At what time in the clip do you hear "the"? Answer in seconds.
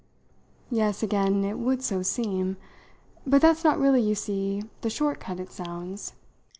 4.81-4.89